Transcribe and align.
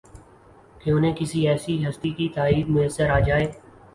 کہ 0.81 0.91
انہیں 0.91 1.13
کسی 1.15 1.47
ایسی 1.47 1.75
ہستی 1.87 2.09
کی 2.11 2.27
تائید 2.35 2.69
میسر 2.69 3.09
آ 3.09 3.19
جائے 3.19 3.45